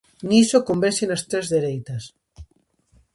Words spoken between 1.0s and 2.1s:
as tres dereitas.